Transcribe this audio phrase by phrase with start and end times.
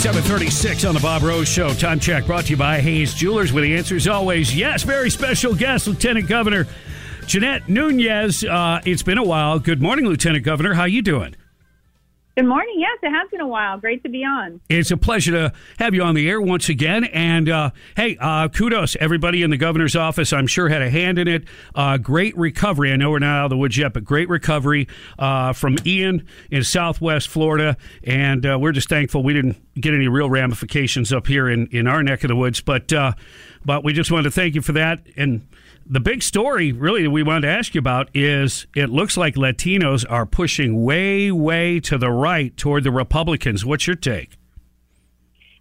[0.00, 1.74] 736 on the Bob Rose Show.
[1.74, 4.82] Time check brought to you by Hayes Jewelers with the answers always yes.
[4.82, 6.66] Very special guest, Lieutenant Governor
[7.26, 8.42] Jeanette Nunez.
[8.42, 9.58] Uh, it's been a while.
[9.58, 10.74] Good morning, Lieutenant Governor.
[10.74, 11.36] How you doing?
[12.40, 12.76] Good morning.
[12.78, 13.76] Yes, it has been a while.
[13.76, 14.62] Great to be on.
[14.70, 17.04] It's a pleasure to have you on the air once again.
[17.04, 20.32] And uh, hey, uh, kudos everybody in the governor's office.
[20.32, 21.44] I'm sure had a hand in it.
[21.74, 22.92] Uh, great recovery.
[22.92, 26.26] I know we're not out of the woods yet, but great recovery uh, from Ian
[26.50, 27.76] in Southwest Florida.
[28.04, 31.86] And uh, we're just thankful we didn't get any real ramifications up here in, in
[31.86, 32.62] our neck of the woods.
[32.62, 33.12] But uh,
[33.66, 35.06] but we just wanted to thank you for that.
[35.14, 35.46] And
[35.86, 39.34] the big story, really, that we wanted to ask you about is it looks like
[39.34, 43.64] Latinos are pushing way, way to the right toward the Republicans.
[43.64, 44.36] What's your take?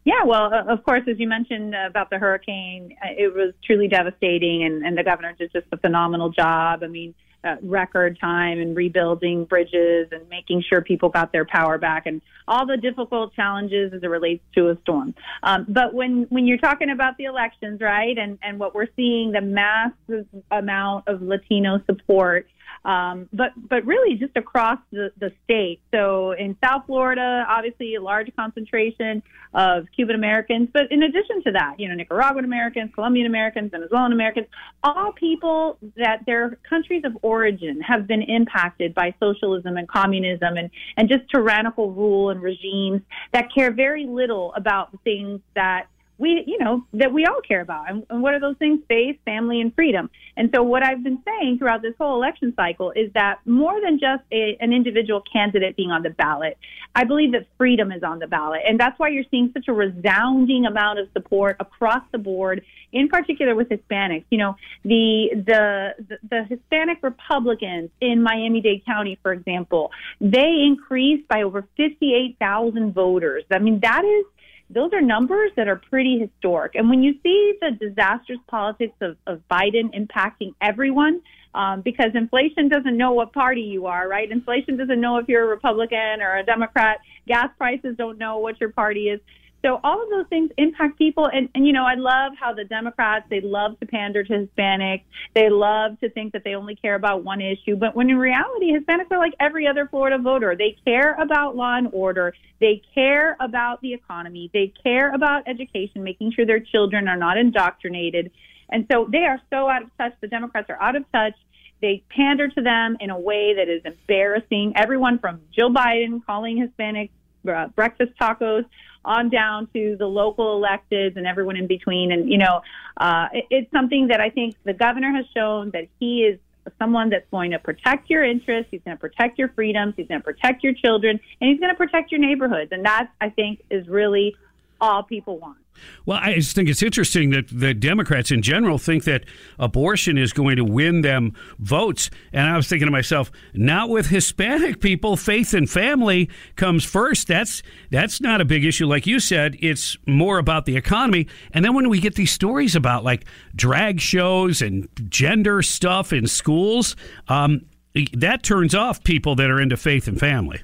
[0.06, 4.84] Yeah, well, of course, as you mentioned about the hurricane, it was truly devastating, and,
[4.86, 6.84] and the governor did just a phenomenal job.
[6.84, 11.78] I mean, uh, record time and rebuilding bridges and making sure people got their power
[11.78, 15.14] back and all the difficult challenges as it relates to a storm.
[15.44, 19.32] Um, but when, when you're talking about the elections, right, and, and what we're seeing,
[19.32, 22.48] the massive amount of Latino support
[22.86, 25.82] um, but but really just across the, the state.
[25.92, 29.22] So in South Florida, obviously a large concentration
[29.54, 34.14] of Cuban Americans, but in addition to that, you know, Nicaraguan Americans, Colombian Americans, Venezuelan
[34.14, 34.48] Americans,
[34.84, 40.70] all people that their countries of origin have been impacted by socialism and communism and,
[40.98, 43.02] and just tyrannical rule and regimes
[43.34, 45.88] that care very little about things that
[46.20, 47.90] we, you know, that we all care about.
[47.90, 48.82] And, and what are those things?
[48.88, 50.10] Faith, family, and freedom.
[50.36, 54.00] And so what I've been saying throughout this whole election cycle is that more than
[54.00, 56.58] just a, an individual candidate being on the ballot,
[56.94, 58.62] I believe that freedom is on the ballot.
[58.68, 63.08] And that's why you're seeing such a resounding amount of support across the board, in
[63.08, 64.26] particular with Hispanics.
[64.30, 71.28] You know, the, the, the, the Hispanic Republicans in Miami-Dade County, for example, they increased
[71.30, 73.46] by over 58,000 voters.
[73.50, 74.26] I mean, that is
[74.70, 76.76] those are numbers that are pretty historic.
[76.76, 81.22] And when you see the disastrous politics of, of Biden impacting everyone,
[81.56, 84.30] um, because inflation doesn't know what party you are, right?
[84.32, 87.00] Inflation doesn't know if you're a Republican or a Democrat.
[87.28, 89.20] Gas prices don't know what your party is.
[89.62, 91.30] So all of those things impact people.
[91.32, 95.04] And, and, you know, I love how the Democrats, they love to pander to Hispanics.
[95.36, 97.76] They love to think that they only care about one issue.
[97.76, 100.56] But when in reality, Hispanics are like every other Florida voter.
[100.58, 102.34] They care about law and order.
[102.62, 104.50] They care about the economy.
[104.54, 108.32] They care about education, making sure their children are not indoctrinated.
[108.70, 110.14] And so they are so out of touch.
[110.22, 111.34] The Democrats are out of touch.
[111.82, 114.74] They pander to them in a way that is embarrassing.
[114.76, 117.12] Everyone from Joe Biden calling Hispanics
[117.48, 118.66] uh, breakfast tacos
[119.06, 122.12] on down to the local electeds and everyone in between.
[122.12, 122.62] And, you know,
[122.98, 126.40] uh, it, it's something that I think the governor has shown that he is
[126.78, 128.70] someone that's going to protect your interests.
[128.72, 129.94] He's going to protect your freedoms.
[129.98, 132.72] He's going to protect your children and he's going to protect your neighborhoods.
[132.72, 134.36] And that I think is really
[134.82, 135.58] all people want.
[136.06, 139.24] Well, I just think it's interesting that the Democrats in general think that
[139.58, 142.10] abortion is going to win them votes.
[142.34, 147.28] And I was thinking to myself, not with Hispanic people, faith and family comes first.
[147.28, 149.58] That's that's not a big issue, like you said.
[149.60, 151.28] It's more about the economy.
[151.52, 153.26] And then when we get these stories about like
[153.56, 156.96] drag shows and gender stuff in schools,
[157.28, 157.66] um,
[158.14, 160.62] that turns off people that are into faith and family.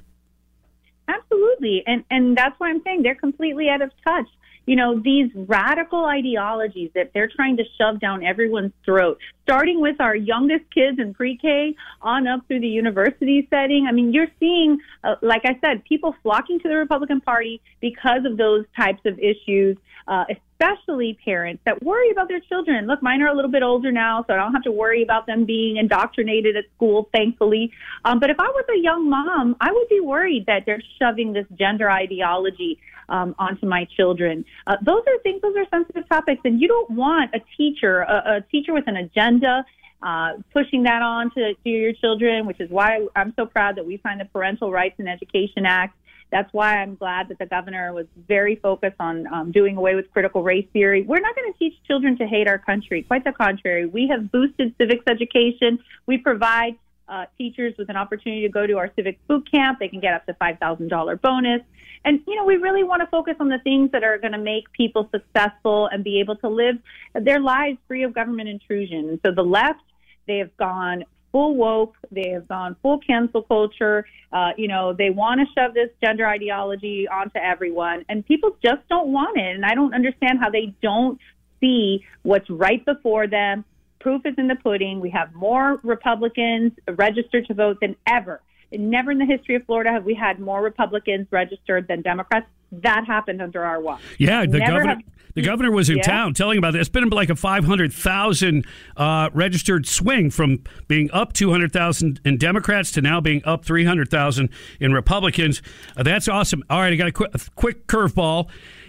[1.56, 4.26] Absolutely, and and that's why I'm saying they're completely out of touch
[4.66, 10.00] you know, these radical ideologies that they're trying to shove down everyone's throat, starting with
[10.00, 13.86] our youngest kids in pre-K on up through the university setting.
[13.88, 18.24] I mean, you're seeing, uh, like I said, people flocking to the Republican Party because
[18.24, 19.76] of those types of issues,
[20.08, 20.24] uh,
[20.58, 22.86] especially parents that worry about their children.
[22.86, 25.26] Look, mine are a little bit older now, so I don't have to worry about
[25.26, 27.72] them being indoctrinated at school, thankfully.
[28.04, 31.32] Um, but if I was a young mom, I would be worried that they're shoving
[31.32, 34.44] this gender ideology um, onto my children.
[34.66, 38.36] Uh, those are things, those are sensitive topics, and you don't want a teacher, a,
[38.36, 39.64] a teacher with an agenda.
[40.02, 43.86] Uh, pushing that on to, to your children, which is why I'm so proud that
[43.86, 45.96] we signed the Parental Rights and Education Act.
[46.30, 50.10] That's why I'm glad that the governor was very focused on um, doing away with
[50.12, 51.02] critical race theory.
[51.02, 53.02] We're not going to teach children to hate our country.
[53.02, 53.86] Quite the contrary.
[53.86, 55.78] We have boosted civics education.
[56.06, 56.76] We provide
[57.08, 59.78] uh, teachers with an opportunity to go to our civic boot camp.
[59.78, 61.62] They can get up to $5,000 bonus.
[62.04, 64.38] And, you know, we really want to focus on the things that are going to
[64.38, 66.76] make people successful and be able to live
[67.14, 69.20] their lives free of government intrusion.
[69.24, 69.82] So the left,
[70.26, 71.04] they have gone
[71.36, 71.94] full woke.
[72.10, 74.06] They have gone full cancel culture.
[74.32, 78.88] Uh, you know, they want to shove this gender ideology onto everyone, and people just
[78.88, 79.54] don't want it.
[79.54, 81.20] And I don't understand how they don't
[81.60, 83.66] see what's right before them.
[84.00, 84.98] Proof is in the pudding.
[84.98, 88.40] We have more Republicans registered to vote than ever.
[88.72, 92.46] Never in the history of Florida have we had more Republicans registered than Democrats.
[92.82, 94.00] That happened under our watch.
[94.18, 94.94] Yeah, the Never governor.
[94.94, 95.02] Have,
[95.36, 96.02] the governor was in yeah.
[96.02, 96.80] town telling about this.
[96.80, 103.02] It's been like a 500,000 uh, registered swing from being up 200,000 in Democrats to
[103.02, 104.48] now being up 300,000
[104.80, 105.60] in Republicans.
[105.94, 106.64] Uh, that's awesome.
[106.70, 108.48] All right, I got a quick, a quick curveball.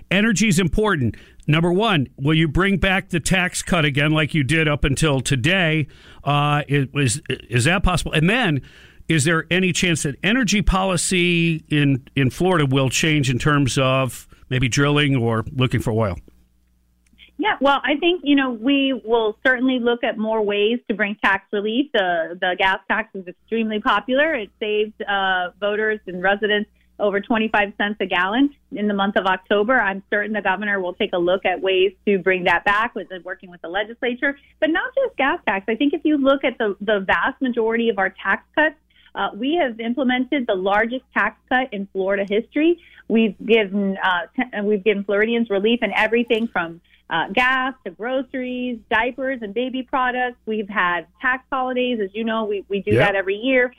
[0.10, 1.18] Energy is important.
[1.48, 5.20] Number one, will you bring back the tax cut again like you did up until
[5.20, 5.88] today?
[6.24, 8.14] Uh, is, is that possible?
[8.14, 8.62] And then,
[9.08, 14.28] is there any chance that energy policy in, in Florida will change in terms of
[14.50, 16.18] maybe drilling or looking for oil?
[17.40, 21.16] Yeah, well, I think you know we will certainly look at more ways to bring
[21.24, 21.92] tax relief.
[21.94, 24.34] The the gas tax is extremely popular.
[24.34, 29.28] It saved uh, voters and residents over 25 cents a gallon in the month of
[29.28, 29.80] October.
[29.80, 33.08] I'm certain the governor will take a look at ways to bring that back with
[33.24, 35.66] working with the legislature, but not just gas tax.
[35.68, 38.76] I think if you look at the the vast majority of our tax cuts
[39.18, 42.80] uh, we have implemented the largest tax cut in Florida history.
[43.08, 46.80] We've given uh, t- we've given Floridians relief in everything from
[47.10, 50.38] uh, gas to groceries, diapers, and baby products.
[50.46, 53.08] We've had tax holidays, as you know, we we do yep.
[53.08, 53.74] that every year.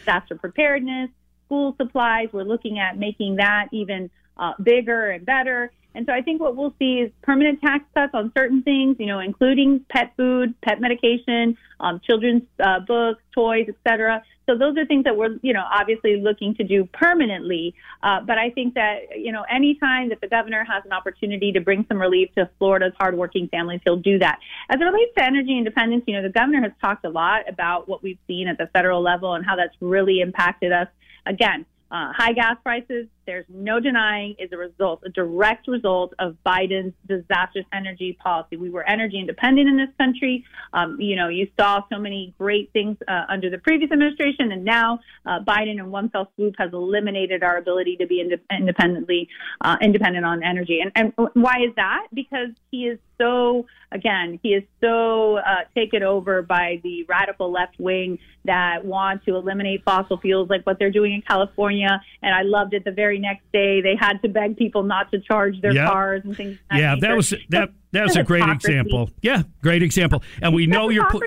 [0.00, 1.10] Disaster preparedness,
[1.46, 2.28] school supplies.
[2.32, 5.72] We're looking at making that even uh, bigger and better.
[5.94, 9.06] And so I think what we'll see is permanent tax cuts on certain things, you
[9.06, 14.22] know, including pet food, pet medication, um, children's uh, books, toys, etc.
[14.46, 17.74] So those are things that we're, you know, obviously looking to do permanently.
[18.02, 21.60] Uh, but I think that, you know, anytime that the governor has an opportunity to
[21.60, 24.38] bring some relief to Florida's hardworking families, he'll do that.
[24.68, 27.88] As it relates to energy independence, you know, the governor has talked a lot about
[27.88, 30.88] what we've seen at the federal level and how that's really impacted us.
[31.26, 36.36] Again, uh, high gas prices, there's no denying, is a result, a direct result of
[36.44, 38.56] Biden's disastrous energy policy.
[38.56, 40.44] We were energy independent in this country.
[40.72, 44.64] Um, you know, you saw so many great things uh, under the previous administration, and
[44.64, 49.28] now uh, Biden, in one fell swoop, has eliminated our ability to be ind- independently
[49.60, 50.80] uh, independent on energy.
[50.80, 52.06] And, and why is that?
[52.12, 57.78] Because he is so, again, he is so uh, taken over by the radical left
[57.78, 62.00] wing that want to eliminate fossil fuels, like what they're doing in California.
[62.22, 65.20] And I loved it the very next day they had to beg people not to
[65.20, 65.88] charge their yep.
[65.88, 66.58] cars and things.
[66.70, 67.70] Like yeah, that, that was that.
[67.92, 69.10] That was a great example.
[69.20, 70.22] Yeah, great example.
[70.40, 71.08] And we know you're.
[71.10, 71.26] Pu-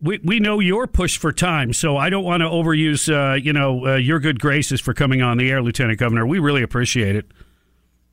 [0.00, 3.54] we, we know your push for time, so I don't want to overuse, uh, you
[3.54, 6.26] know, uh, your good graces for coming on the air, Lieutenant Governor.
[6.26, 7.26] We really appreciate it.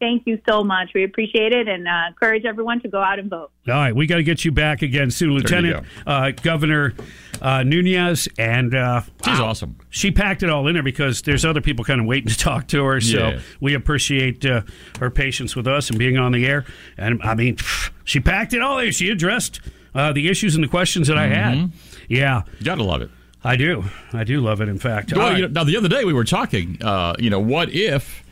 [0.02, 0.96] Thank you so much.
[0.96, 3.52] We appreciate it and uh, encourage everyone to go out and vote.
[3.68, 6.96] All right, we got to get you back again soon, Lieutenant uh, Governor
[7.40, 8.28] uh, Nunez.
[8.40, 9.78] And uh, she's wow, awesome.
[9.92, 12.68] She packed it all in there because there's other people kind of waiting to talk
[12.70, 13.00] to her.
[13.00, 13.42] So yeah.
[13.60, 14.64] we appreciate uh,
[15.00, 16.66] her patience with us and being on the air.
[16.98, 17.58] And I mean,
[18.04, 18.92] she packed it all in.
[18.94, 19.62] She addressed
[19.94, 21.32] uh, the issues and the questions that mm-hmm.
[21.32, 21.58] I had.
[21.60, 22.04] Mm-hmm.
[22.10, 23.12] Yeah, you gotta love it.
[23.44, 23.84] I do.
[24.14, 24.70] I do love it.
[24.70, 26.80] In fact, well, you know, now the other day we were talking.
[27.20, 28.24] you know, what if?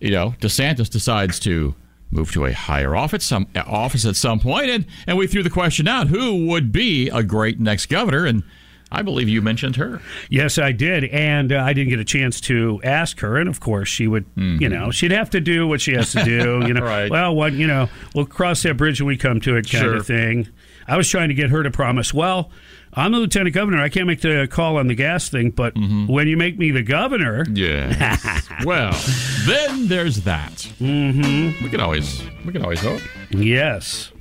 [0.00, 1.74] You know, DeSantis decides to
[2.10, 5.50] move to a higher office some office at some point and and we threw the
[5.50, 8.44] question out who would be a great next governor and
[8.90, 10.00] I believe you mentioned her.
[10.30, 13.36] Yes, I did, and uh, I didn't get a chance to ask her.
[13.36, 14.62] And of course, she would, mm-hmm.
[14.62, 16.62] you know, she'd have to do what she has to do.
[16.66, 17.10] You know, right.
[17.10, 19.96] well, what you know, we'll cross that bridge when we come to it, kind sure.
[19.96, 20.48] of thing.
[20.86, 22.14] I was trying to get her to promise.
[22.14, 22.52] Well,
[22.98, 23.82] I'm the lieutenant governor.
[23.82, 26.10] I can't make the call on the gas thing, but mm-hmm.
[26.10, 28.40] when you make me the governor, yeah.
[28.64, 28.98] well,
[29.46, 30.52] then there's that.
[30.80, 31.62] Mm-hmm.
[31.62, 33.02] We can always we can always hope.
[33.30, 34.12] Yes.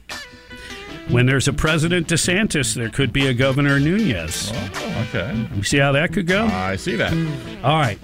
[1.09, 4.51] When there's a President DeSantis, there could be a Governor Nunez.
[4.51, 5.47] Oh, okay.
[5.55, 6.45] You see how that could go?
[6.45, 7.13] I see that.
[7.63, 7.99] All right.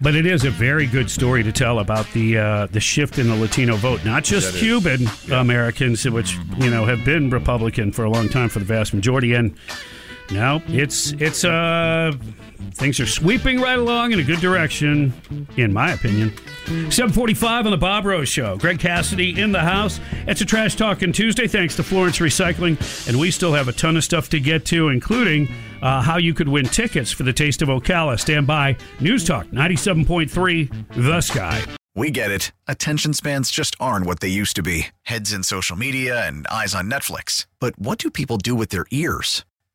[0.00, 3.28] But it is a very good story to tell about the uh, the shift in
[3.28, 5.40] the Latino vote, not just Cuban yeah.
[5.40, 9.34] Americans, which you know have been Republican for a long time for the vast majority,
[9.34, 9.56] and
[10.30, 12.12] now it's it's uh
[12.78, 15.12] things are sweeping right along in a good direction,
[15.56, 16.32] in my opinion.
[16.66, 18.56] 745 on the Bob Rose Show.
[18.56, 20.00] Greg Cassidy in the house.
[20.26, 23.08] It's a Trash Talking Tuesday, thanks to Florence Recycling.
[23.08, 25.48] And we still have a ton of stuff to get to, including
[25.82, 28.18] uh, how you could win tickets for the Taste of Ocala.
[28.18, 28.76] Stand by.
[29.00, 31.64] News Talk 97.3, The Sky.
[31.94, 32.52] We get it.
[32.68, 36.74] Attention spans just aren't what they used to be heads in social media and eyes
[36.74, 37.46] on Netflix.
[37.58, 39.44] But what do people do with their ears?